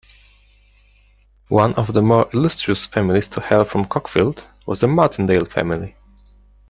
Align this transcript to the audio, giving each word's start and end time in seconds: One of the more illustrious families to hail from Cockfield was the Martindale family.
One 1.49 1.75
of 1.75 1.93
the 1.93 2.01
more 2.01 2.27
illustrious 2.33 2.87
families 2.87 3.27
to 3.27 3.39
hail 3.39 3.63
from 3.65 3.85
Cockfield 3.85 4.47
was 4.65 4.79
the 4.81 4.87
Martindale 4.87 5.45
family. 5.45 5.95